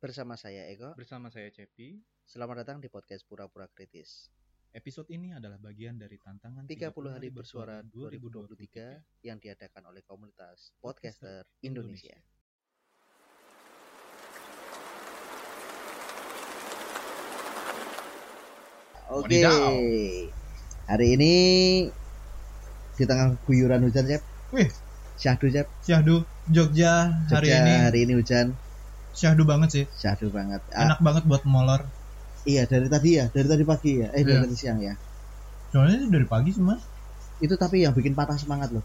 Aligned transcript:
Bersama 0.00 0.32
saya 0.32 0.64
Eko. 0.72 0.96
Bersama 0.96 1.28
saya 1.28 1.52
Cepi, 1.52 2.00
Selamat 2.24 2.64
datang 2.64 2.80
di 2.80 2.88
podcast 2.88 3.20
Pura-pura 3.28 3.68
Kritis. 3.68 4.32
episode 4.72 5.12
ini 5.12 5.36
adalah 5.36 5.60
bagian 5.60 6.00
dari 6.00 6.16
tantangan 6.16 6.64
30 6.64 6.88
hari 7.12 7.28
bersuara 7.28 7.84
2023 7.84 9.28
yang 9.28 9.36
diadakan 9.36 9.92
oleh 9.92 10.00
komunitas 10.08 10.72
podcaster 10.80 11.44
Indonesia. 11.60 12.16
Oke. 19.12 19.44
Hari 20.88 21.06
ini 21.12 21.34
di 22.96 23.04
tengah 23.04 23.36
guyuran 23.44 23.84
hujan, 23.84 24.08
Cep. 24.08 24.24
Wih. 24.56 24.72
Syahdu, 25.20 25.52
Cep. 25.52 25.68
Syahdu 25.84 26.24
Jogja 26.48 27.12
hari 27.28 27.52
Jogja 27.52 27.56
ini 27.60 27.74
hari 27.84 27.98
ini 28.08 28.12
hujan. 28.16 28.69
Syahdu 29.14 29.42
banget 29.46 29.68
sih. 29.72 29.84
Syahdu 29.96 30.30
banget. 30.30 30.62
Ah, 30.72 30.90
Enak 30.90 31.00
banget 31.02 31.24
buat 31.26 31.42
molor. 31.44 31.90
iya, 32.48 32.64
dari 32.64 32.88
tadi 32.88 33.20
ya, 33.20 33.28
dari 33.28 33.46
tadi 33.46 33.64
pagi 33.68 34.00
ya. 34.00 34.08
Eh, 34.16 34.24
dari 34.24 34.40
Iya. 34.40 34.44
tadi 34.48 34.56
siang 34.56 34.78
ya. 34.80 34.94
Soalnya 35.70 36.00
ini 36.00 36.08
dari 36.08 36.26
pagi 36.26 36.50
semua. 36.56 36.80
Itu 37.38 37.54
tapi 37.60 37.84
yang 37.84 37.92
bikin 37.92 38.16
patah 38.16 38.40
semangat 38.40 38.72
loh. 38.72 38.84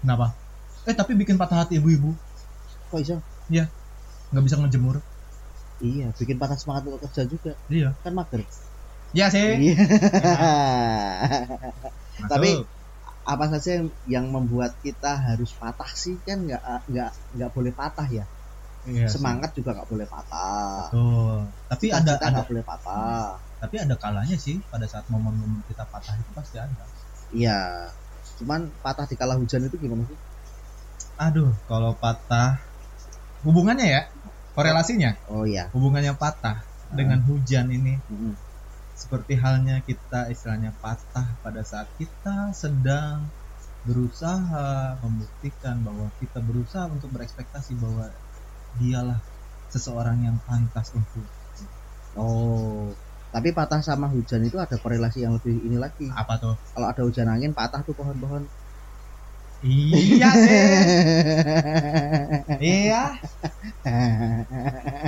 Kenapa? 0.00 0.32
Eh 0.88 0.96
tapi 0.96 1.12
bikin 1.12 1.36
patah 1.36 1.64
hati 1.64 1.76
ibu-ibu. 1.76 2.16
Kok 2.88 2.98
iso? 3.00 3.20
Nggak 4.32 4.44
bisa 4.44 4.56
ngejemur. 4.58 4.96
Iya, 5.76 6.08
bikin 6.16 6.40
patah 6.40 6.56
semangat 6.56 6.88
untuk 6.88 7.04
kerja 7.04 7.28
juga. 7.28 7.52
Iya. 7.68 7.92
Kan 8.00 8.16
mager. 8.16 8.48
Ya 9.12 9.28
sih. 9.28 9.44
Iya. 9.70 9.76
Tapi- 12.32 12.64
Apa 13.26 13.50
saja 13.50 13.82
yang, 13.82 13.90
yang 14.06 14.26
membuat 14.30 14.78
kita 14.86 15.18
harus 15.18 15.50
patah 15.58 15.90
sih 15.98 16.22
kan 16.22 16.46
nggak 16.46 16.62
nggak 16.86 17.10
nggak 17.34 17.50
boleh 17.50 17.74
patah 17.74 18.06
ya. 18.06 18.22
Iya 18.86 19.06
sih. 19.10 19.18
Semangat 19.18 19.50
juga 19.58 19.74
nggak 19.76 19.88
boleh 19.90 20.06
patah. 20.06 20.88
Betul. 20.90 21.36
Tapi 21.68 21.86
ada 21.90 22.12
Cita-cita 22.14 22.26
ada 22.30 22.40
boleh 22.46 22.64
patah. 22.64 23.28
tapi 23.56 23.80
ada 23.80 23.96
kalanya 23.96 24.36
sih 24.36 24.60
pada 24.68 24.84
saat 24.84 25.08
momen-momen 25.08 25.64
kita 25.66 25.88
patah 25.88 26.14
itu 26.20 26.30
pasti 26.36 26.56
ada. 26.60 26.84
Iya. 27.32 27.88
Cuman 28.38 28.68
patah 28.84 29.08
di 29.08 29.16
kala 29.16 29.34
hujan 29.40 29.64
itu 29.64 29.80
gimana 29.80 30.04
sih? 30.06 30.18
Aduh, 31.16 31.56
kalau 31.64 31.96
patah 31.96 32.60
hubungannya 33.40 33.86
ya, 33.88 34.02
korelasinya, 34.52 35.16
Oh 35.32 35.48
iya. 35.48 35.72
hubungannya 35.72 36.12
patah 36.20 36.60
dengan 36.92 37.24
hujan 37.24 37.72
ini 37.72 37.96
Mm-mm. 38.06 38.36
seperti 38.94 39.34
halnya 39.40 39.80
kita 39.82 40.28
istilahnya 40.30 40.76
patah 40.78 41.34
pada 41.42 41.64
saat 41.64 41.88
kita 41.96 42.52
sedang 42.54 43.26
berusaha 43.86 44.98
membuktikan 45.00 45.80
bahwa 45.80 46.10
kita 46.18 46.38
berusaha 46.42 46.86
untuk 46.90 47.10
berekspektasi 47.14 47.78
bahwa 47.78 48.10
dialah 48.80 49.18
seseorang 49.72 50.18
yang 50.26 50.36
pantas 50.46 50.88
untuk 50.94 51.24
Oh. 52.16 52.96
Tapi 53.34 53.52
patah 53.52 53.84
sama 53.84 54.08
hujan 54.08 54.40
itu 54.48 54.56
ada 54.56 54.80
korelasi 54.80 55.20
yang 55.20 55.36
lebih 55.36 55.60
ini 55.60 55.76
lagi. 55.76 56.08
apa 56.08 56.40
tuh 56.40 56.54
Kalau 56.72 56.86
ada 56.88 57.02
hujan 57.04 57.28
angin 57.28 57.52
patah 57.52 57.84
tuh 57.84 57.92
pohon-pohon. 57.92 58.48
iya 59.64 60.28
sih 60.44 60.64
iya 62.60 63.02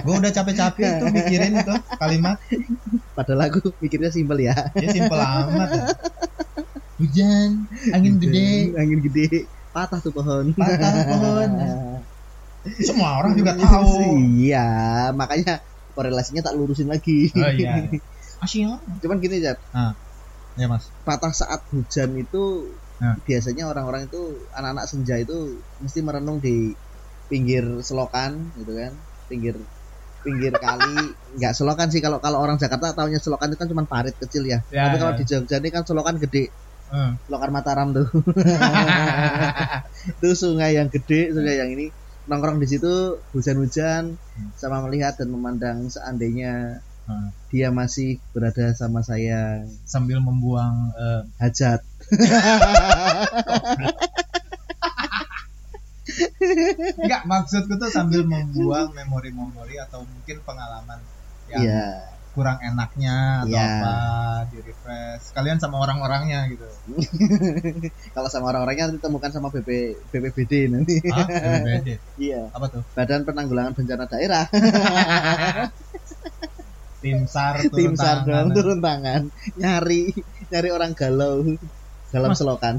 gue 0.04 0.14
udah 0.14 0.32
capek-capek 0.32 0.88
itu 0.98 1.04
mikirin 1.12 1.52
itu 1.60 1.74
kalimat 2.00 2.36
Padahal 3.16 3.50
aku 3.50 3.74
mikirnya 3.82 4.10
simpel 4.14 4.38
ya. 4.40 4.54
ya 4.74 4.88
simpel 4.88 5.18
amat 5.20 5.70
ya. 5.74 5.84
hujan 6.98 7.50
angin 7.94 8.14
gede 8.22 8.72
Angin 8.74 9.00
gede. 9.04 9.26
Patah 9.70 10.00
tuh 10.02 10.10
pohon. 10.16 10.50
patah 10.56 10.92
pohon 11.06 11.50
semua 12.78 13.16
orang 13.16 13.32
juga 13.32 13.54
tahu 13.54 14.12
Iya, 14.38 14.66
makanya 15.12 15.58
korelasinya 15.92 16.40
tak 16.40 16.54
lurusin 16.54 16.86
lagi. 16.86 17.26
oh 17.32 17.50
iya 17.50 17.86
asyik 18.38 18.78
Cuman 18.98 19.18
gini, 19.18 19.38
Jap. 19.38 19.58
ya 20.54 20.64
mas 20.66 20.86
Patah 21.02 21.30
saat 21.30 21.62
hujan 21.68 22.14
itu 22.14 22.74
Nah. 22.98 23.14
biasanya 23.22 23.64
orang-orang 23.64 24.04
itu 24.04 24.20
anak-anak 24.50 24.84
senja 24.84 25.14
itu 25.14 25.54
mesti 25.78 26.02
merenung 26.02 26.38
di 26.38 26.74
pinggir 27.26 27.62
selokan 27.78 28.50
gitu 28.58 28.74
kan. 28.74 28.90
Pinggir 29.30 29.54
pinggir 30.18 30.50
kali 30.50 31.14
nggak 31.38 31.52
selokan 31.54 31.86
sih 31.88 31.98
kalau 31.98 32.18
kalau 32.18 32.38
orang 32.38 32.58
Jakarta 32.58 32.90
taunya 32.90 33.16
selokan 33.16 33.48
itu 33.48 33.54
kan 33.54 33.66
cuma 33.70 33.82
parit 33.86 34.12
kecil 34.18 34.42
ya. 34.42 34.58
Ya, 34.68 34.90
Tapi 34.90 34.94
ya. 34.94 34.98
kalau 34.98 35.12
di 35.14 35.22
Jogja 35.24 35.56
ini 35.58 35.68
kan 35.70 35.82
selokan 35.86 36.18
gede, 36.18 36.50
Hmm. 36.90 37.14
selokan 37.22 37.50
Mataram 37.54 37.86
tuh. 37.94 38.06
itu 40.18 40.28
sungai 40.34 40.74
yang 40.74 40.88
gede, 40.88 41.30
sungai 41.30 41.54
yang 41.54 41.70
ini 41.70 41.86
nongkrong 42.28 42.60
di 42.60 42.68
situ 42.68 43.16
hujan-hujan 43.32 44.12
Hmm. 44.14 44.50
sama 44.54 44.86
melihat 44.86 45.18
dan 45.18 45.34
memandang 45.34 45.90
seandainya 45.90 46.78
Hmm. 47.08 47.32
dia 47.48 47.72
masih 47.72 48.20
berada 48.36 48.76
sama 48.76 49.00
saya 49.00 49.64
sambil 49.88 50.20
membuang 50.20 50.92
eh, 50.92 51.24
hajat 51.40 51.80
enggak 57.00 57.22
maksudku 57.24 57.80
tuh 57.80 57.88
sambil 57.88 58.20
membuang 58.24 58.92
memori-memori 58.92 59.80
atau 59.80 60.04
mungkin 60.04 60.36
pengalaman 60.44 61.00
yang 61.48 61.64
iya 61.64 62.17
kurang 62.38 62.62
enaknya 62.62 63.42
atau 63.42 63.50
Iya. 63.50 63.66
apa 63.82 63.94
di 64.54 64.58
refresh. 64.62 65.34
Kalian 65.34 65.58
sama 65.58 65.82
orang-orangnya 65.82 66.46
gitu. 66.46 66.62
Kalau 68.14 68.30
sama 68.30 68.54
orang-orangnya 68.54 68.94
nanti 68.94 69.02
temukan 69.02 69.34
sama 69.34 69.50
BP 69.50 69.98
BPBD 70.14 70.70
nanti. 70.70 71.02
Hah? 71.10 71.26
BPBD. 71.26 71.88
iya. 72.30 72.46
Apa 72.54 72.70
tuh? 72.70 72.86
Badan 72.94 73.26
Penanggulangan 73.26 73.74
Bencana 73.74 74.06
Daerah. 74.06 74.46
Tim 76.98 77.30
sar 77.30 77.62
turun 77.70 77.78
tim 77.78 77.92
SAR 77.94 78.26
tangan. 78.26 78.26
dong, 78.26 78.48
turun 78.58 78.78
tangan. 78.82 79.22
Nyari 79.54 80.10
nyari 80.50 80.68
orang 80.74 80.92
galau 80.98 81.46
dalam 82.10 82.30
Mas. 82.30 82.38
selokan. 82.38 82.74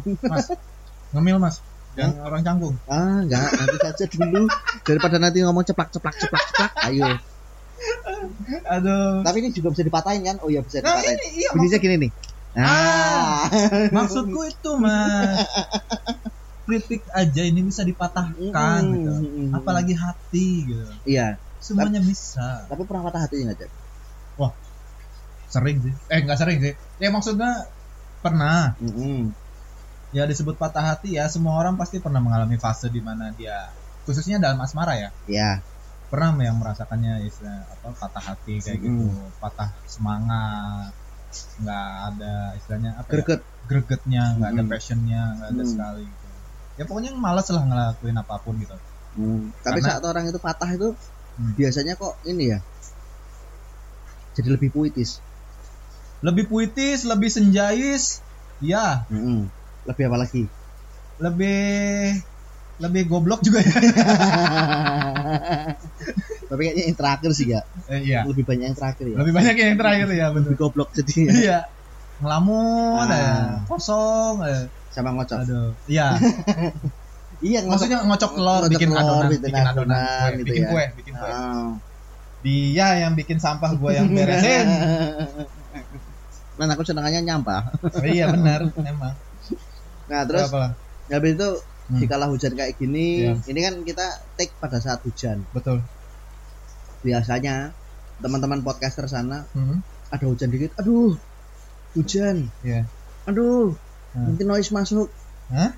ngemil 1.16 1.40
mas. 1.40 1.64
Dan 1.96 2.20
orang 2.20 2.44
canggung. 2.44 2.76
Ah 2.88 3.24
enggak. 3.24 3.48
Nanti 3.48 3.78
saja 3.80 4.06
dulu. 4.12 4.44
Daripada 4.84 5.24
nanti 5.24 5.40
ngomong 5.40 5.64
ceplak 5.64 5.92
ceplak 5.92 6.16
ceplak 6.16 6.44
ceplak 6.48 6.72
ayo 6.92 7.16
aduh. 8.76 9.22
Tapi 9.26 9.38
ini 9.44 9.50
juga 9.54 9.70
bisa 9.74 9.84
dipatahin 9.86 10.22
kan? 10.26 10.38
Oh 10.44 10.50
iya 10.50 10.62
bisa 10.64 10.80
nah 10.82 11.00
dipatahin. 11.00 11.18
ini 11.18 11.28
iya 11.44 11.50
bunyinya 11.54 11.80
gini 11.80 11.96
nih. 12.08 12.12
Ah, 12.58 13.46
maksudku 13.94 14.42
itu 14.50 14.72
mas. 14.82 15.46
Kritik 16.70 17.02
aja 17.18 17.42
ini 17.46 17.66
bisa 17.66 17.82
dipatahkan 17.82 18.82
Mm, 18.86 18.94
gitu. 18.94 19.14
mm, 19.14 19.26
mm. 19.26 19.50
apalagi 19.58 19.94
hati 19.98 20.70
gitu. 20.70 20.86
Iya. 21.06 21.38
Semuanya 21.60 22.00
bisa. 22.00 22.66
tapi 22.70 22.86
pernah 22.86 23.04
patah 23.10 23.26
hati 23.26 23.44
nggak 23.44 23.58
Cak? 23.58 23.72
sering 25.50 25.82
sih. 25.82 25.94
Eh 26.14 26.22
nggak 26.22 26.38
sering 26.38 26.62
sih. 26.62 26.74
Ya 27.02 27.10
maksudnya 27.10 27.52
pernah. 28.22 28.78
Mm-mm. 28.78 29.34
ya 30.10 30.26
disebut 30.26 30.58
patah 30.58 30.82
hati 30.94 31.18
ya 31.22 31.30
semua 31.30 31.54
orang 31.58 31.78
pasti 31.78 32.02
pernah 32.02 32.18
mengalami 32.18 32.58
fase 32.58 32.90
di 32.90 32.98
mana 32.98 33.30
dia 33.38 33.70
khususnya 34.06 34.38
dalam 34.42 34.62
asmara 34.62 34.94
ya. 34.98 35.10
Ya 35.30 35.62
pernah 36.10 36.34
yang 36.40 36.58
merasakannya 36.58 37.22
istilah 37.24 37.70
apa 37.70 37.88
patah 37.94 38.24
hati 38.26 38.58
kayak 38.60 38.80
gitu 38.80 39.06
patah 39.38 39.70
semangat 39.86 40.92
nggak 41.56 41.88
ada 42.10 42.34
istilahnya 42.54 42.92
apa 42.96 43.06
ya, 43.06 43.14
greget 43.16 43.42
gregetnya 43.64 44.24
nggak 44.36 44.50
ada 44.52 44.64
passionnya 44.66 45.22
nggak 45.36 45.50
ada 45.52 45.64
Mm. 45.64 45.70
sekali 45.70 46.04
gitu. 46.04 46.26
ya 46.76 46.84
pokoknya 46.84 47.12
malas 47.16 47.46
lah 47.48 47.64
ngelakuin 47.64 48.18
apa 48.18 48.36
pun 48.40 48.58
gitu 48.58 48.74
Hmm, 49.10 49.50
Tapi 49.60 49.82
Karena- 49.82 49.90
saat 49.92 50.04
orang 50.04 50.26
itu 50.26 50.38
patah 50.38 50.70
itu 50.70 50.94
Hmm. 51.34 51.52
biasanya 51.54 51.94
kok 51.96 52.14
ini 52.24 52.46
ya. 52.48 52.60
Jadi 54.32 54.48
lebih 54.50 54.70
puitis. 54.70 55.20
lebih 56.20 56.46
puitis 56.46 57.04
lebih 57.04 57.28
senjais 57.28 58.22
ya 58.60 59.04
Mm-mm. 59.08 59.50
Lebih 59.84 60.04
apa 60.08 60.18
lagi? 60.20 60.44
lebih 61.18 61.60
lebih 62.78 63.04
goblok 63.08 63.42
juga 63.42 63.60
ya 63.60 63.72
Tapi 66.50 66.62
kayaknya 66.66 66.84
yang 66.90 66.98
terakhir 66.98 67.32
sih 67.32 67.48
ya. 67.48 67.62
Eh, 67.86 68.00
iya 68.04 68.20
Lebih 68.26 68.42
banyak 68.44 68.66
yang 68.68 68.78
terakhir 68.78 69.06
ya. 69.06 69.16
lebih 69.16 69.34
banyak 69.34 69.54
yang 69.56 69.78
terakhir 69.78 70.08
ya 70.12 70.28
betul 70.30 70.50
Lebih 70.50 70.58
goblok 70.58 70.90
jadi 70.92 71.16
iya 71.30 71.60
ngelamun 72.20 73.06
Ah. 73.06 73.16
ya 73.16 73.34
kosong 73.64 74.36
ya. 74.44 74.60
sama 74.90 75.14
ngocok. 75.14 75.38
aduh 75.40 75.72
iya 75.86 76.08
Iya, 77.40 77.64
ngocok. 77.64 77.72
maksudnya 77.72 77.98
ngocok 78.04 78.32
telur 78.36 78.62
bikin 78.68 78.90
telur, 78.90 79.00
adonan 79.00 79.30
bikin 79.30 79.42
bikin 79.46 79.64
adonan 79.64 79.96
adonan 79.96 80.04
kue, 80.20 80.36
gitu 80.36 80.46
bikin 80.50 80.60
ya. 80.60 80.70
kue 80.70 80.84
bikin 80.98 81.14
kue 81.16 81.30
Ah. 81.30 81.70
dia 82.40 82.88
yang 82.98 83.14
bikin 83.14 83.38
sampah 83.38 83.72
gua 83.76 83.92
yang 83.94 84.08
beresin 84.10 84.66
Nah, 86.60 86.68
aku 86.68 86.84
senangannya 86.84 87.24
nyampah. 87.24 87.72
Oh, 87.80 88.04
iya 88.04 88.28
benar 88.28 88.68
emang 88.78 89.16
Nah, 90.06 90.22
terus 90.26 90.50
apa 90.50 90.76
habis 91.08 91.32
itu 91.34 91.50
Hmm. 91.88 91.98
dikala 91.98 92.28
hujan 92.28 92.54
kayak 92.54 92.76
gini, 92.76 93.26
Iya. 93.26 93.34
ini 93.48 93.60
kan 93.60 93.76
kita 93.82 94.06
take 94.36 94.54
pada 94.56 94.78
saat 94.78 95.02
hujan. 95.02 95.42
betul 95.50 95.82
Biasanya 97.00 97.72
teman-teman 98.20 98.60
podcaster 98.60 99.08
sana 99.08 99.48
Hmm. 99.52 99.80
ada 100.10 100.26
hujan 100.26 100.50
dikit, 100.50 100.76
aduh, 100.76 101.16
hujan, 101.94 102.52
Iya. 102.60 102.84
aduh, 103.24 103.78
Hmm. 104.12 104.26
nanti 104.28 104.44
noise 104.44 104.70
masuk, 104.70 105.08
Hah? 105.48 105.72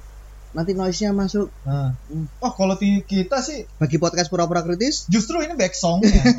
nanti 0.52 0.72
noise-nya 0.72 1.12
masuk 1.12 1.48
Nah. 1.62 1.96
Hmm. 2.08 2.28
Oh, 2.40 2.52
kalau 2.52 2.76
kita 2.80 3.40
sih 3.40 3.64
bagi 3.76 3.96
podcast 3.96 4.28
pura-pura 4.28 4.60
kritis 4.62 5.08
justru 5.08 5.40
ini 5.40 5.54
back 5.54 5.72
songnya. 5.72 6.12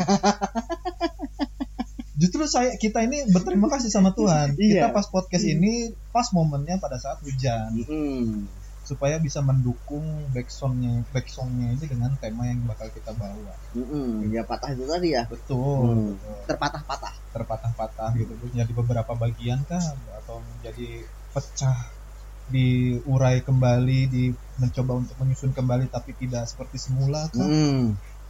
justru 2.12 2.44
saya 2.44 2.76
kita 2.76 3.02
ini 3.02 3.24
berterima 3.26 3.66
kasih 3.66 3.88
sama 3.88 4.12
Tuhan. 4.12 4.54
Iya. 4.60 4.86
Kita 4.86 4.86
pas 4.92 5.06
podcast 5.06 5.42
ini 5.44 5.90
pas 6.10 6.28
momennya 6.30 6.78
pada 6.78 6.96
saat 6.96 7.18
hujan 7.20 7.72
Hmm. 7.84 8.46
Supaya 8.82 9.16
bisa 9.16 9.38
mendukung 9.38 10.02
back 10.34 10.50
songnya 10.50 11.06
back 11.10 11.30
songnya 11.30 11.70
ini 11.70 11.86
dengan 11.86 12.10
tema 12.18 12.44
yang 12.44 12.66
bakal 12.66 12.90
kita 12.90 13.14
bawa. 13.14 13.54
Mm-mm. 13.72 14.26
ya 14.28 14.42
patah 14.42 14.74
itu 14.74 14.84
tadi 14.84 15.14
ya 15.14 15.22
Betul. 15.30 15.86
Hmm. 15.86 16.18
betul. 16.18 16.34
terpatah-patah 16.50 17.14
terpatah-patah 17.32 18.10
gitu 18.18 18.32
jadi 18.50 18.68
beberapa 18.68 19.14
bagian 19.14 19.62
kan 19.64 19.80
atau 20.18 20.42
menjadi 20.42 21.06
pecah 21.32 21.78
diurai 22.50 23.40
kembali 23.40 24.00
di 24.06 24.24
mencoba 24.58 24.98
untuk 25.00 25.16
menyusun 25.16 25.54
kembali 25.54 25.88
tapi 25.88 26.12
tidak 26.12 26.44
seperti 26.44 26.76
semula 26.76 27.30
kan 27.32 27.46
Hmm. 27.48 27.84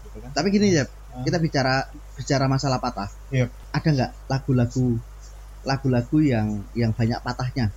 gitu 0.05 0.19
kan 0.21 0.31
tapi 0.31 0.53
gini 0.53 0.71
ya 0.71 0.85
kita 1.25 1.41
bicara 1.41 1.89
bicara 2.15 2.45
masalah 2.47 2.79
patah 2.79 3.09
Iya. 3.29 3.49
ada 3.73 3.89
nggak 3.89 4.11
lagu-lagu 4.29 5.01
lagu-lagu 5.63 6.19
yang 6.21 6.63
yang 6.73 6.93
banyak 6.93 7.19
patahnya 7.19 7.73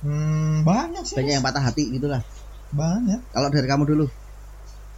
Hmm, 0.00 0.64
banyak 0.64 1.04
sih 1.04 1.16
banyak 1.16 1.32
yang 1.36 1.44
patah 1.44 1.60
hati 1.60 1.92
gitulah. 1.92 2.24
Banyak. 2.72 3.20
Kalau 3.34 3.48
dari 3.52 3.66
kamu 3.68 3.84
dulu? 3.84 4.06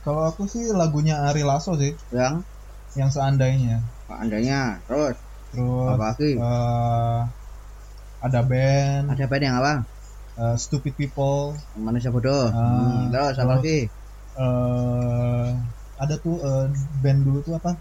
Kalau 0.02 0.22
aku 0.30 0.46
sih 0.46 0.70
lagunya 0.70 1.18
Ari 1.26 1.42
Lasso 1.42 1.74
sih. 1.78 1.94
Yang? 2.14 2.46
Yang 2.94 3.10
seandainya. 3.18 3.82
Andanya 4.06 4.78
terus? 4.86 5.16
Terus 5.50 5.88
apa 5.94 6.04
lagi? 6.14 6.30
eh, 6.38 7.20
ada 8.22 8.40
band. 8.46 9.04
Ada 9.10 9.24
band 9.26 9.42
yang 9.42 9.56
apa? 9.58 9.74
Eh, 10.38 10.56
Stupid 10.58 10.94
People. 10.94 11.58
Manusia 11.74 12.14
bodoh. 12.14 12.50
Ah, 12.50 12.54
Hmm, 12.54 13.10
terus 13.10 13.36
apa 13.42 13.52
lagi? 13.58 13.78
eh 14.32 15.48
ada 15.98 16.14
tuh 16.18 16.36
eh, 16.40 16.66
band 17.02 17.20
dulu 17.26 17.38
tuh 17.42 17.54
apa? 17.58 17.74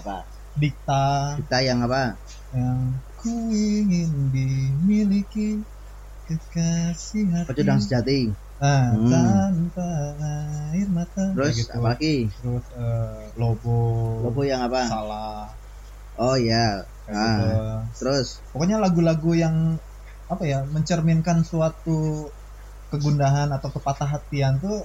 Apa? 0.00 0.16
Dikta. 0.56 1.36
Kita 1.40 1.58
yang 1.64 1.84
apa? 1.84 2.16
Yang 2.52 2.80
ku 3.16 3.32
ingin 3.52 4.28
dimiliki 4.34 5.62
kekasih 6.26 7.24
hati 7.34 7.48
pecundang 7.50 7.80
sejati. 7.82 8.20
Nah, 8.62 8.94
Hmm. 8.94 9.10
tanpa 9.10 9.88
air 10.70 10.88
mata. 10.94 11.24
Terus 11.34 11.54
gitu. 11.58 11.70
apa 11.74 11.88
lagi? 11.98 12.30
Terus 12.30 12.64
eh, 12.70 13.22
lobo. 13.34 13.78
Logo 14.30 14.42
yang 14.46 14.62
apa? 14.66 14.86
Salah. 14.86 15.50
Oh 16.14 16.36
ya 16.38 16.86
kayak 17.08 17.16
Ah. 17.18 17.26
gitu. 17.34 17.46
terus? 17.98 18.26
Pokoknya 18.54 18.78
lagu-lagu 18.78 19.32
yang 19.34 19.56
apa 20.30 20.44
ya 20.46 20.62
mencerminkan 20.64 21.42
suatu 21.42 22.30
kegundahan 22.88 23.48
atau 23.50 23.68
kepatah 23.72 24.08
hatian 24.08 24.60
tuh 24.60 24.84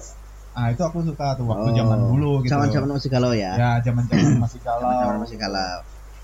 ah 0.58 0.74
itu 0.74 0.82
aku 0.82 1.06
suka 1.06 1.38
tuh 1.38 1.46
waktu 1.46 1.70
Oh, 1.70 1.76
zaman 1.78 2.00
dulu 2.02 2.32
gitu. 2.42 2.52
Zaman 2.58 2.68
zaman 2.74 2.90
masih 2.98 3.10
galau 3.14 3.32
ya? 3.36 3.54
Ya 3.54 3.72
zaman 3.86 4.04
zaman 4.10 4.40
masih 4.44 4.60
galau. 4.66 4.82
Zaman 4.90 4.96
zaman 5.04 5.18
masih 5.22 5.38
galau. 5.38 5.78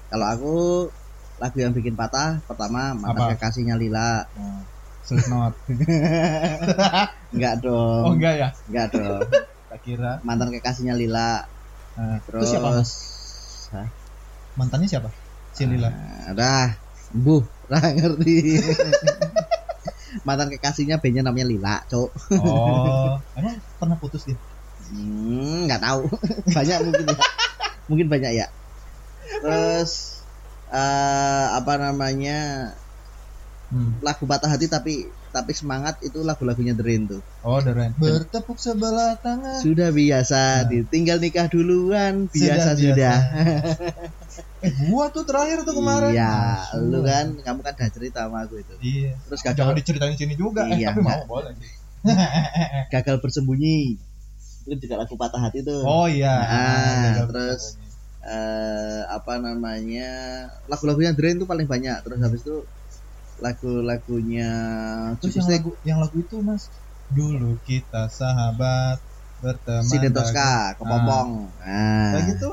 Kalau 0.10 0.26
aku 0.34 0.56
lagu 1.38 1.58
yang 1.62 1.74
bikin 1.78 1.94
patah 1.94 2.42
pertama 2.50 2.98
mantan 2.98 3.20
Apa? 3.30 3.38
kekasihnya 3.38 3.76
Lila. 3.78 4.26
Nah, 4.34 4.66
Slipknot 5.04 5.54
enggak 7.36 7.54
dong. 7.60 8.04
Oh 8.08 8.14
enggak 8.16 8.34
ya? 8.40 8.50
Enggak 8.72 8.88
dong. 8.96 9.22
Tak 9.68 9.80
kira. 9.84 10.24
Mantan 10.24 10.54
kekasihnya 10.56 10.96
Lila. 10.96 11.44
Nah, 12.00 12.18
terus 12.24 12.48
itu 12.48 12.56
siapa 12.56 12.70
Mas? 12.72 12.92
Hah? 13.76 13.90
mantannya 14.54 14.88
siapa? 14.88 15.10
Si 15.52 15.66
Lila? 15.68 15.90
Nah, 15.90 16.32
dah. 16.38 16.70
Buh 17.12 17.44
lah 17.68 17.84
ngerti. 17.94 18.64
Mantan 20.28 20.54
kekasihnya 20.54 21.02
bandnya 21.02 21.26
namanya 21.26 21.48
Lila 21.50 21.76
cok 21.90 22.10
oh. 22.40 23.18
Emang 23.38 23.60
pernah 23.82 23.98
putus 23.98 24.24
dia? 24.24 24.38
Hmm, 24.78 25.66
nggak 25.68 25.82
tahu. 25.82 26.02
banyak 26.54 26.78
mungkin 26.86 27.06
ya. 27.12 27.18
mungkin 27.90 28.08
banyak 28.08 28.32
ya. 28.40 28.48
Terus 29.42 30.22
eh 30.70 31.48
apa 31.50 31.74
namanya? 31.82 32.72
Hmm. 33.74 33.92
Lagu 34.00 34.24
patah 34.24 34.48
hati 34.48 34.66
tapi 34.68 35.02
tapi 35.28 35.50
semangat 35.52 35.98
itu 36.00 36.22
lagu-lagunya 36.22 36.72
The 36.72 36.82
Rain 36.82 37.04
tuh. 37.04 37.26
oh 37.42 37.58
The 37.58 37.74
Rain 37.74 37.92
bertepuk 37.96 38.56
sebelah 38.56 39.18
tangan 39.18 39.58
Sudah 39.58 39.90
biasa, 39.90 40.40
Nah. 40.62 40.70
ditinggal 40.70 41.18
nikah 41.18 41.50
duluan, 41.50 42.30
biasa 42.30 42.70
Sudah 42.72 42.94
sudah. 42.94 43.18
eh 44.64 44.72
gua 44.88 45.10
tuh 45.10 45.26
terakhir 45.26 45.62
tuh 45.62 45.76
kemarin 45.76 46.14
Iya, 46.14 46.32
Masya 46.32 46.78
lu 46.80 47.00
kan 47.02 47.26
kamu 47.36 47.60
kan 47.60 47.74
udah 47.74 47.90
cerita 47.90 48.20
sama 48.24 48.46
aku 48.46 48.56
itu. 48.58 48.74
iya 48.80 49.12
Terus 49.20 49.40
jangan 49.42 49.58
gagal 49.60 49.76
diceritain 49.82 50.16
sini 50.16 50.34
juga 50.34 50.64
eh, 50.66 50.80
Iya, 50.80 50.88
tapi 50.90 51.02
enggak. 51.02 51.18
mau 51.20 51.42
boleh 51.42 51.54
sih. 51.58 51.72
gagal 52.94 53.16
bersembunyi. 53.20 53.98
Itu 54.64 54.76
juga 54.80 54.96
lagu 54.98 55.16
patah 55.16 55.42
hati 55.42 55.60
tuh. 55.62 55.82
oh 55.82 56.06
iya 56.06 56.36
Nah, 56.38 57.12
Gagal 57.18 57.28
terus- 57.28 57.74
eh 58.24 59.02
apa 59.04 59.36
namanya 59.36 60.12
lagu-lagunya 60.66 61.12
The 61.12 61.22
Rain 61.22 61.36
tuh 61.36 61.44
paling 61.44 61.68
banyak 61.68 62.00
terus 62.00 62.16
habis 62.20 62.40
itu 62.40 62.64
lagu-lagunya 63.44 64.52
terus 65.20 65.36
yang 65.36 65.52
lagu 65.52 65.72
yang 65.84 66.00
lagu 66.00 66.16
itu 66.24 66.40
mas? 66.40 66.72
Dulu 67.12 67.60
kita 67.68 68.08
sahabat 68.08 69.04
berteman 69.44 69.84
si. 69.84 70.00
Detoska 70.00 70.80
kepompong. 70.80 71.52
Nah, 71.60 72.12
kayak 72.16 72.24
gitu? 72.32 72.50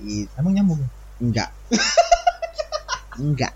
I- 0.00 0.28
emang 0.40 0.56
nyambung? 0.56 0.80
Enggak. 1.20 1.52
Enggak. 3.20 3.52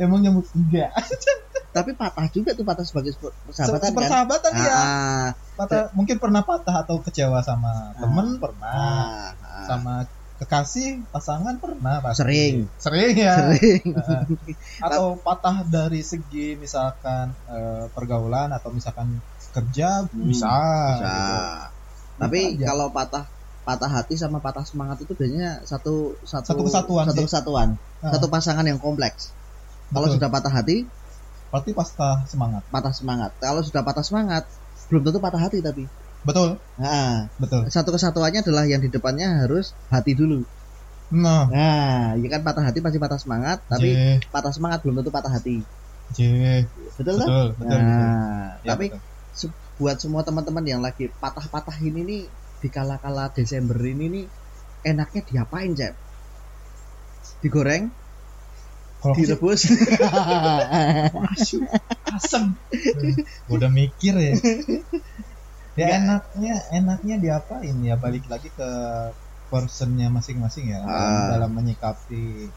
Emang 0.00 0.24
nyambung? 0.24 0.48
Enggak. 0.56 0.90
Tapi 1.76 1.90
patah 1.98 2.30
juga 2.30 2.54
tuh 2.54 2.62
patah 2.62 2.86
sebagai 2.86 3.18
persahabatan 3.18 3.90
kan? 3.90 3.98
Persahabatan 3.98 4.50
ya 4.54 4.70
ah, 4.70 5.26
patah 5.58 5.90
mungkin 5.90 6.22
pernah 6.22 6.46
patah 6.46 6.86
atau 6.86 7.02
kecewa 7.02 7.42
sama 7.42 7.92
temen 7.98 8.38
pernah. 8.38 8.70
Ah, 8.70 9.30
ah. 9.42 9.66
sama 9.66 9.94
kekasih 10.44 10.88
pasangan 11.08 11.56
pernah 11.56 12.04
pasti. 12.04 12.20
Sering. 12.20 12.54
sering 12.76 13.14
ya 13.16 13.34
sering 13.34 13.82
atau 14.86 15.16
patah 15.18 15.64
dari 15.66 16.04
segi 16.04 16.54
misalkan 16.54 17.32
eh, 17.48 17.88
pergaulan 17.90 18.52
atau 18.52 18.68
misalkan 18.70 19.18
kerja 19.50 20.04
Hmm, 20.04 20.28
bisa, 20.28 20.52
bisa 20.92 21.08
gitu. 21.08 21.36
tapi 22.20 22.40
Bisa 22.54 22.64
kalau 22.68 22.86
patah 22.90 23.24
patah 23.64 23.88
hati 23.88 24.14
sama 24.14 24.38
patah 24.38 24.62
semangat 24.62 25.00
itu 25.00 25.16
biasanya 25.16 25.64
satu 25.64 26.20
satu 26.20 26.46
Satu 26.52 26.62
kesatuan 26.62 27.04
satu 27.08 27.16
sih. 27.16 27.26
kesatuan 27.26 27.68
Ah. 27.98 28.12
satu 28.12 28.28
pasangan 28.28 28.66
yang 28.68 28.76
kompleks 28.76 29.32
kalau 29.88 30.04
Betul. 30.04 30.20
sudah 30.20 30.28
patah 30.28 30.52
hati 30.52 30.84
berarti 31.48 31.70
patah 31.72 32.26
semangat 32.26 32.62
patah 32.68 32.92
semangat. 32.92 33.30
Kalau 33.38 33.62
sudah 33.62 33.80
patah 33.80 34.02
semangat, 34.02 34.44
belum 34.90 35.06
tentu 35.06 35.22
patah 35.22 35.38
hati 35.38 35.62
tapi. 35.62 35.86
Betul 36.24 36.60
Nah, 36.82 37.30
betul 37.38 37.62
satu 37.74 37.90
kesatuannya 37.94 38.40
adalah 38.44 38.64
yang 38.72 38.82
di 38.84 38.90
depannya 38.90 39.28
harus 39.42 39.66
hati 39.92 40.12
dulu. 40.18 40.42
nah 41.10 41.46
Nah, 41.52 42.16
ya 42.22 42.28
kan 42.32 42.40
patah 42.46 42.64
hati 42.68 42.78
pasti 42.84 42.98
patah 43.04 43.20
semangat, 43.24 43.58
tapi 43.72 43.88
J 43.94 44.26
patah 44.32 44.52
semangat 44.56 44.78
belum 44.82 44.94
tentu 45.00 45.12
patah 45.16 45.32
hati. 45.36 45.56
J 46.16 46.18
Betul 46.98 47.14
kan? 47.20 47.28
betul 47.28 47.46
betul, 47.58 47.80
betul. 47.88 48.08
Nah, 48.08 48.48
Ya, 48.64 48.68
tapi 48.70 48.84
betul. 48.88 49.00
buat 49.78 49.96
semua 50.02 50.22
teman-teman 50.26 50.64
yang 50.72 50.80
lagi 50.86 51.04
patah-patah 51.22 51.76
ini 51.82 52.00
nih 52.10 52.22
di 52.62 52.68
kala-kala 52.72 53.28
Desember 53.36 53.76
ini 53.82 54.06
nih 54.14 54.26
enaknya 54.90 55.22
diapain, 55.28 55.72
Cep? 55.78 55.94
Digoreng, 57.42 57.84
kalau 59.00 59.14
direbus. 59.16 59.60
Masuk, 61.14 61.62
asem 62.16 62.44
Gua 63.46 63.56
udah 63.60 63.70
mikir 63.70 64.14
ya 64.16 64.34
ya 65.74 65.86
Nggak. 65.86 65.98
enaknya 65.98 66.54
enaknya 66.70 67.16
diapain 67.18 67.76
ya 67.82 67.94
balik 67.98 68.24
lagi 68.30 68.48
ke 68.54 68.68
personnya 69.50 70.08
masing-masing 70.10 70.66
ya 70.70 70.78
dalam, 70.82 71.12
Ah. 71.14 71.26
dalam 71.34 71.50
menyikapi 71.54 72.50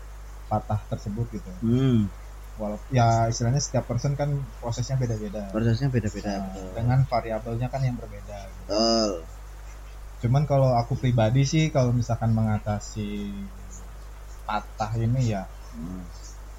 patah 0.47 0.79
tersebut 0.87 1.25
gitu 1.35 1.51
hmm, 1.61 2.07
walaupun 2.55 2.87
ya 2.89 3.27
istilahnya 3.27 3.59
setiap 3.59 3.85
person 3.85 4.15
kan 4.15 4.29
prosesnya 4.61 4.95
beda-beda 4.95 5.51
prosesnya 5.51 5.91
beda-beda. 5.91 6.31
Nah, 6.39 6.71
dengan 6.73 6.99
variabelnya 7.05 7.67
kan 7.69 7.81
yang 7.83 7.97
berbeda 7.99 8.37
gitu. 8.47 8.63
Betul. 8.69 9.11
cuman 10.17 10.49
kalau 10.49 10.73
aku 10.73 10.97
pribadi 10.97 11.45
sih 11.45 11.69
kalau 11.69 11.93
misalkan 11.93 12.33
mengatasi 12.33 13.09
patah 14.47 14.91
ini 14.97 15.21
ya 15.35 15.43
Hmm. 15.77 16.01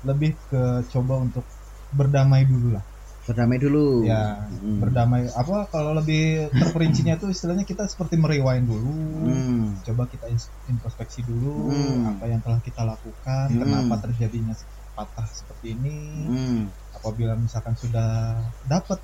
lebih 0.07 0.39
ke 0.47 0.63
coba 0.95 1.19
untuk 1.19 1.43
berdamai 1.91 2.47
dulu 2.47 2.77
lah 2.77 2.85
Berdamai 3.29 3.59
dulu. 3.61 4.09
ya 4.09 4.49
Hmm. 4.49 4.81
berdamai 4.81 5.29
apa 5.29 5.69
kalau 5.69 5.93
lebih 5.93 6.49
terperincinya 6.51 7.15
itu 7.15 7.29
istilahnya 7.29 7.63
kita 7.63 7.85
seperti 7.85 8.17
merewind 8.17 8.65
dulu 8.65 8.97
Hmm. 9.29 9.79
coba 9.85 10.09
kita 10.09 10.27
introspeksi 10.65 11.23
dulu 11.23 11.69
Hmm. 11.69 12.17
apa 12.17 12.25
yang 12.27 12.41
telah 12.41 12.59
kita 12.59 12.83
lakukan 12.83 13.47
Hmm. 13.53 13.61
kenapa 13.61 13.95
terjadinya 14.09 14.57
patah 14.97 15.29
seperti 15.29 15.77
ini 15.77 15.99
Hmm. 16.25 16.63
apabila 16.91 17.37
misalkan 17.37 17.77
sudah 17.77 18.41
dapat 18.65 18.99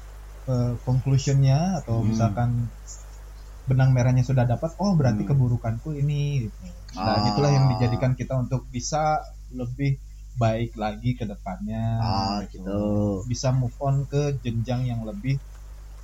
eh, 0.45 0.77
conclusionnya 0.85 1.81
atau 1.81 2.01
Hmm. 2.01 2.09
misalkan 2.11 2.69
benang 3.65 3.97
merahnya 3.97 4.21
sudah 4.21 4.45
dapat 4.45 4.77
oh 4.77 4.93
berarti 4.93 5.25
Hmm. 5.25 5.31
keburukanku 5.33 5.97
ini 5.97 6.45
gitu. 6.45 6.57
nah 6.97 7.17
Ah. 7.17 7.29
itulah 7.29 7.49
yang 7.49 7.73
dijadikan 7.73 8.13
kita 8.13 8.37
untuk 8.37 8.69
bisa 8.69 9.21
lebih 9.53 9.97
baik 10.43 10.71
lagi 10.75 11.11
ke 11.19 11.25
depannya 11.33 11.85
Oh, 12.03 12.37
gitu. 12.51 12.79
bisa 13.31 13.49
move 13.55 13.77
on 13.87 13.97
ke 14.13 14.23
jenjang 14.43 14.83
yang 14.91 15.01
lebih 15.09 15.39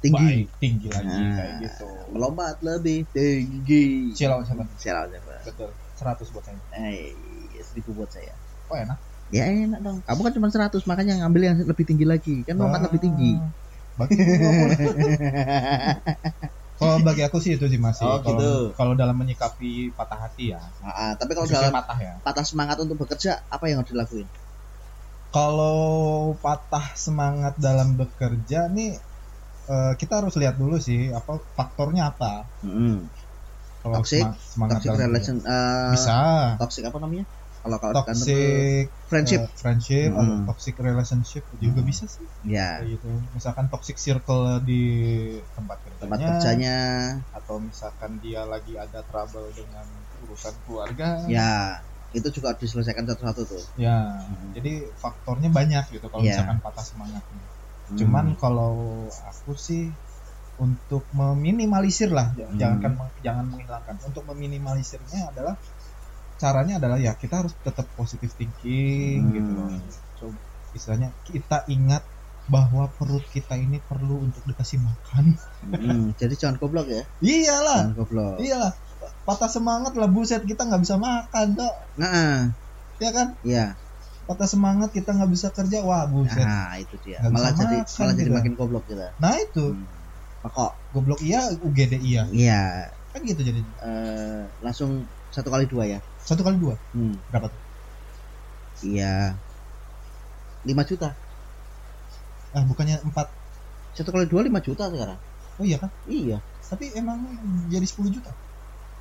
Tinggi. 0.00 0.16
baik 0.16 0.46
tinggi 0.62 0.88
lagi 0.88 1.10
Nah. 1.10 1.34
kayak 1.37 1.52
gitu 1.60 1.84
Melompat 2.12 2.56
lebih 2.64 2.99
tinggi. 3.12 3.84
Cilau 4.16 4.40
siapa 4.46 4.64
Silau 4.80 5.04
siapa? 5.12 5.34
betul 5.46 5.70
100 5.99 6.26
buat 6.32 6.44
saya 6.46 6.56
Eh, 6.72 7.60
seribu 7.68 7.90
buat 7.99 8.10
saya. 8.14 8.32
oh 8.70 8.78
enak 8.78 8.99
Ya 9.30 9.46
enak 9.46 9.78
dong. 9.87 9.99
Kamu 10.02 10.20
kan 10.26 10.32
cuma 10.34 10.50
100, 10.50 10.82
makanya 10.90 11.14
ngambil 11.22 11.42
yang 11.54 11.56
lebih 11.70 11.87
tinggi 11.87 12.02
lagi. 12.02 12.42
Kan 12.42 12.58
lompat 12.58 12.82
lebih 12.90 12.99
tinggi. 12.99 13.30
Ah, 13.38 13.46
bagi 13.99 14.18
kalau 16.80 16.96
bagi 17.06 17.22
aku 17.26 17.38
sih 17.44 17.52
itu 17.56 17.66
sih 17.72 17.80
masih 17.88 18.10
Oh, 18.10 18.18
kalau 18.25 18.44
gitu. 18.44 18.75
kalau 18.78 18.92
dalam 19.00 19.16
menyikapi 19.22 19.70
patah 19.99 20.18
hati 20.25 20.44
ya 20.54 20.62
Ah, 20.88 20.94
ah, 21.02 21.12
tapi 21.20 21.32
kalau 21.37 21.49
dalam 21.56 21.72
patah 21.76 21.99
ya 22.08 22.14
patah 22.25 22.44
semangat 22.50 22.76
untuk 22.84 22.96
bekerja, 23.02 23.32
apa 23.54 23.64
yang 23.68 23.76
harus 23.80 23.92
dilakuin? 23.94 24.28
kalau 25.34 25.78
patah 26.44 26.87
semangat 27.04 27.54
dalam 27.66 27.88
bekerja 28.00 28.60
nih 28.76 28.92
eh, 29.75 29.92
kita 30.00 30.12
harus 30.20 30.34
lihat 30.42 30.56
dulu 30.62 30.76
sih 30.88 31.00
apa 31.18 31.32
faktornya 31.58 32.02
apa 32.12 32.32
Mm-mm. 32.64 33.08
kalau 33.82 34.00
Toxic? 34.02 34.26
semangat 34.52 34.82
Toxic 34.82 34.90
dalam 34.90 35.02
relation, 35.02 35.37
eh, 35.54 35.92
bisa 35.92 36.16
toxic 36.58 36.84
apa 36.90 36.99
namanya? 37.02 37.25
Kalau 37.60 37.76
kalau 37.76 37.92
toxic 38.00 38.88
friendship, 39.04 39.40
eh, 39.44 39.52
friendship 39.60 40.10
atau 40.16 40.32
Mm. 40.40 40.44
toxic 40.48 40.74
relationship 40.80 41.44
juga 41.60 41.80
Mm. 41.84 41.88
bisa 41.92 42.04
sih 42.08 42.24
ya 42.40 42.80
kayak 42.80 42.88
gitu 42.96 43.10
misalkan 43.36 43.68
toxic 43.68 44.00
circle 44.00 44.64
di 44.64 44.82
tempat 45.52 45.78
kerjanya, 45.84 46.02
tempat 46.08 46.20
kerjanya, 46.24 46.76
atau 47.36 47.56
misalkan 47.60 48.16
dia 48.16 48.48
lagi 48.48 48.80
ada 48.80 49.04
trouble 49.04 49.52
dengan 49.52 49.84
urusan 50.24 50.56
keluarga 50.64 51.20
ya 51.28 51.84
itu 52.10 52.26
juga 52.32 52.56
harus 52.56 52.64
diselesaikan 52.64 53.06
satu-satu 53.06 53.42
tuh. 53.46 53.64
Ya, 53.78 54.02
Hmm. 54.02 54.50
jadi 54.50 54.90
faktornya 54.98 55.46
banyak 55.54 55.94
gitu 55.94 56.06
kalau 56.10 56.26
Iya. 56.26 56.42
misalkan 56.42 56.58
patah 56.58 56.82
semangatnya. 56.82 57.44
Hmm. 57.86 57.94
Cuman 58.00 58.26
kalau 58.34 59.06
aku 59.30 59.54
sih 59.54 59.94
untuk 60.58 61.06
meminimalisir 61.14 62.10
lah, 62.10 62.34
Hmm. 62.34 62.56
jangan 62.58 62.98
jangan 63.22 63.44
menghilangkan. 63.46 63.94
Untuk 64.02 64.26
meminimalisirnya 64.26 65.30
adalah 65.30 65.54
caranya 66.40 66.80
adalah 66.80 66.97
ya 66.97 67.12
kita 67.20 67.44
harus 67.44 67.52
tetap 67.61 67.92
positive 67.92 68.32
thinking 68.32 69.28
Hmm. 69.28 69.37
gitu 69.37 69.50
loh. 69.52 69.68
So, 70.16 70.25
istilahnya 70.73 71.12
kita 71.28 71.68
ingat 71.68 72.02
bahwa 72.49 72.90
perut 72.97 73.23
kita 73.30 73.54
ini 73.61 73.78
perlu 73.85 74.26
untuk 74.26 74.42
dikasih 74.49 74.80
makan. 74.82 75.37
Hmm, 75.62 76.16
jadi 76.16 76.35
jangan 76.35 76.56
goblok 76.59 76.88
ya, 76.88 77.04
Iyalah, 77.20 77.92
jangan 77.92 77.94
goblok. 77.94 78.37
iyalah. 78.42 78.73
Patah 79.23 79.50
semangat 79.52 79.92
lah 79.94 80.09
buset 80.11 80.42
kita 80.42 80.66
nggak 80.66 80.82
bisa 80.82 80.97
makan, 80.99 81.47
Dok. 81.54 81.75
Nah, 82.00 82.50
Ya 83.00 83.11
kan? 83.16 83.28
ya, 83.44 83.78
Patah 84.28 84.49
semangat 84.49 84.90
kita 84.97 85.14
nggak 85.16 85.30
bisa 85.30 85.49
kerja, 85.54 85.80
wah 85.87 86.04
buset. 86.11 86.42
nah 86.42 86.75
itu 86.80 86.97
dia. 87.04 87.20
Nggak 87.23 87.32
Malah 87.32 87.52
jadi 87.54 87.76
makan 87.80 87.97
malah 88.00 88.14
jadi 88.16 88.30
makin 88.32 88.52
goblok 88.59 88.85
kita. 88.88 89.06
Nah 89.20 89.35
itu 89.37 89.64
Hmm. 89.76 89.87
Kok, 90.40 90.73
goblok 90.97 91.20
iya 91.20 91.52
UGD 91.52 92.00
iya 92.00 92.25
iya, 92.32 92.62
kan 93.12 93.20
gitu 93.20 93.44
jadi 93.44 93.61
eh, 93.61 94.44
langsung 94.64 95.04
satu 95.28 95.52
kali 95.52 95.68
dua 95.68 95.85
ya. 95.85 96.00
Satu 96.20 96.40
kali 96.40 96.56
dua 96.56 96.76
Hmm. 96.92 97.16
berapa 97.26 97.48
tuh 97.48 97.60
Iya. 98.80 99.36
5 100.62 100.82
juta. 100.84 101.12
ah 102.50 102.64
bukannya 102.64 102.98
empat 103.02 103.28
Satu 103.92 104.10
kali 104.10 104.24
dua 104.24 104.40
5 104.42 104.58
juta 104.58 104.88
sekarang. 104.88 105.18
oh 105.54 105.64
iya 105.64 105.76
kan 105.76 105.90
Iya. 106.04 106.38
tapi 106.62 106.88
emang 106.92 107.18
jadi 107.66 107.84
10 107.84 108.10
juta 108.10 108.32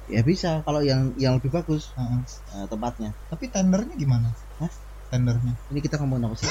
Ya 0.06 0.26
bisa 0.26 0.66
kalau 0.66 0.82
yang 0.82 1.14
yang 1.16 1.38
lebih 1.38 1.54
bagus 1.54 1.94
Heeh. 1.94 2.22
eh, 2.56 2.66
tempatnya. 2.66 3.14
tapi 3.28 3.48
tendernya 3.48 3.94
gimana 3.94 4.34
Hah? 4.58 4.72
tendernya 5.08 5.54
Ini 5.70 5.80
kita 5.80 5.98
ngomongin 5.98 6.26
apa 6.26 6.36
sih? 6.36 6.50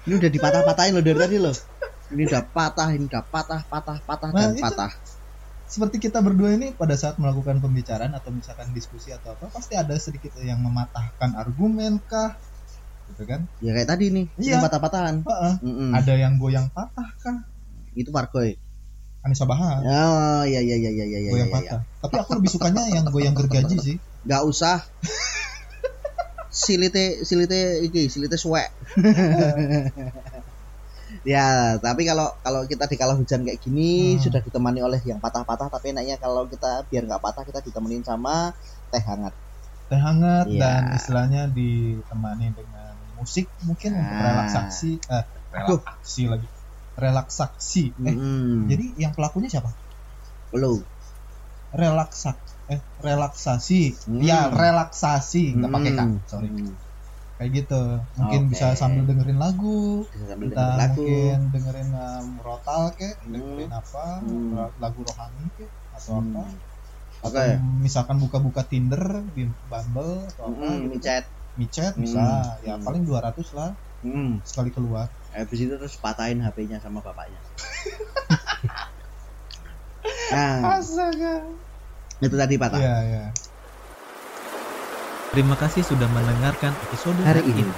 ini 0.00 0.14
udah 0.16 0.30
dipatah-patahin 0.30 0.92
loh 0.94 1.04
dari 1.04 1.18
tadi 1.18 1.36
loh. 1.36 1.52
Ini 2.08 2.24
udah 2.24 2.42
patah, 2.48 2.88
ini 2.90 3.04
udah 3.04 3.20
patah, 3.22 3.60
patah, 3.68 4.00
patah 4.00 4.30
Nah, 4.32 4.40
dan 4.40 4.56
itu- 4.56 4.64
patah. 4.64 4.88
Seperti 5.68 6.00
kita 6.00 6.24
berdua 6.24 6.56
ini 6.56 6.72
pada 6.72 6.96
saat 6.96 7.20
melakukan 7.20 7.60
pembicaraan 7.60 8.10
atau 8.10 8.32
misalkan 8.32 8.72
diskusi 8.72 9.12
atau 9.12 9.36
apa 9.36 9.52
pasti 9.52 9.76
ada 9.76 9.92
sedikit 9.94 10.32
yang 10.40 10.58
mematahkan 10.58 11.36
argumen 11.36 12.00
kah 12.02 12.34
gitu 13.08 13.24
kan 13.24 13.44
Ya 13.60 13.72
kayak 13.72 13.88
tadi 13.88 14.08
nih, 14.08 14.26
Iya. 14.36 14.60
patah-patahan. 14.60 15.24
Heeh. 15.24 15.54
Mm-mm. 15.64 15.90
ada 15.92 16.14
yang 16.16 16.36
goyang 16.36 16.68
patah 16.72 17.08
kah 17.18 17.38
Itu 17.92 18.08
Pargoy. 18.08 18.56
Anissa 19.18 19.44
Bahar 19.44 19.82
Oh 19.82 20.42
iya 20.42 20.62
iya 20.62 20.76
iya 20.78 20.88
iya 20.88 21.04
iya 21.04 21.18
iya. 21.20 21.30
goyang 21.30 21.50
iya, 21.50 21.56
patah 21.56 21.80
tapi 21.98 22.14
aku 22.16 22.30
lebih 22.38 22.48
sukanya 22.48 22.82
yang 22.88 23.04
goyang 23.08 23.34
gergaji 23.34 23.76
sih 23.76 23.96
Gak 24.24 24.42
usah. 24.44 24.80
silite 26.48 27.22
silite 27.22 27.84
iki 27.84 28.08
silite 28.08 28.34
suwek. 28.34 28.72
Ya, 31.24 31.48
tapi 31.80 32.02
kalau 32.04 32.28
kalau 32.40 32.60
kita 32.66 32.84
di 32.86 32.96
kala 33.00 33.14
hujan 33.16 33.42
kayak 33.46 33.58
gini 33.58 34.16
Hmm. 34.16 34.22
sudah 34.24 34.40
ditemani 34.42 34.80
oleh 34.82 35.00
yang 35.02 35.18
patah-patah 35.18 35.68
tapi 35.70 35.90
enaknya 35.94 36.16
kalau 36.18 36.46
kita 36.46 36.86
biar 36.86 37.02
nggak 37.08 37.22
patah 37.22 37.42
kita 37.42 37.60
ditemenin 37.64 38.02
sama 38.02 38.52
teh 38.90 39.02
hangat. 39.02 39.34
teh 39.88 39.96
hangat 39.96 40.46
Iya. 40.52 40.60
dan 40.60 40.80
istilahnya 40.92 41.42
ditemani 41.48 42.52
dengan 42.52 42.94
musik 43.16 43.48
mungkin 43.64 43.96
untuk 43.96 44.16
Ah. 44.16 44.24
relaksasi 44.28 44.90
eh 45.00 45.24
relaksasi 45.48 46.22
lagi 46.28 46.48
relaksasi 46.92 47.84
eh 47.96 48.14
Mm-mm. 48.14 48.68
jadi 48.68 48.84
yang 49.00 49.12
pelakunya 49.16 49.48
siapa 49.48 49.72
lu. 50.52 50.84
relaksak 51.68 52.36
eh 52.68 52.80
relaksasi 53.00 54.08
Hmm. 54.08 54.20
ya 54.20 54.48
relaksasi 54.48 55.56
nggak 55.56 55.72
pakai 55.72 55.92
k 55.92 56.00
Hmm. 56.00 56.16
sorry 56.24 56.48
Hmm. 56.48 56.72
Kayak 57.38 57.50
gitu 57.54 57.82
mungkin 58.18 58.42
Oke. 58.44 58.50
bisa 58.52 58.74
sambil 58.74 59.06
dengerin 59.06 59.38
lagu 59.38 60.02
Bisa 60.10 60.26
sambil 60.26 60.50
entah 60.50 60.74
dengerin 60.74 60.78
lagu. 60.82 60.98
mungkin 60.98 61.38
dengerin 61.54 61.90
um, 61.94 62.26
rotal 62.42 62.82
kek 62.98 63.14
Hmm. 63.22 63.30
dengerin 63.32 63.70
apa 63.70 64.04
Hmm. 64.26 64.74
lagu 64.82 65.00
rohani 65.06 65.44
kek 65.54 65.70
atau 65.94 66.18
Hmm. 66.18 66.34
apa 66.34 66.44
atau 67.18 67.42
misalkan 67.82 68.18
buka-buka 68.22 68.62
Tinder 68.66 69.22
di 69.34 69.50
Bumble 69.70 70.26
atau 70.34 70.42
apa 70.50 70.62
Mm, 70.66 70.78
gitu. 70.82 70.90
micet. 70.98 71.24
micet 71.58 71.92
Hmm. 71.94 72.02
bisa 72.02 72.24
ya 72.66 72.74
Hmm. 72.78 72.84
paling 72.86 73.02
200 73.06 73.50
lah 73.54 73.70
Hmm. 74.02 74.38
sekali 74.46 74.70
keluar 74.70 75.10
Habis 75.34 75.58
itu 75.62 75.74
terus 75.78 75.94
patahin 75.98 76.38
HP-nya 76.42 76.78
sama 76.82 77.02
bapaknya. 77.02 77.42
nah, 80.32 80.78
astaga 80.78 81.34
itu 82.18 82.34
tadi 82.34 82.54
patah. 82.58 82.78
ya 82.82 82.96
ya 83.06 83.24
Terima 85.32 85.54
kasih 85.60 85.84
sudah 85.84 86.08
mendengarkan 86.10 86.72
episode 86.88 87.20
Hari 87.20 87.44
ini. 87.44 87.68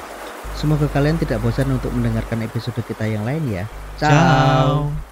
Semoga 0.55 0.87
kalian 0.91 1.19
tidak 1.19 1.43
bosan 1.43 1.71
untuk 1.73 1.91
mendengarkan 1.95 2.45
episode 2.47 2.79
kita 2.87 3.07
yang 3.07 3.27
lain 3.27 3.43
ya. 3.51 3.65
Ciao. 3.99 5.10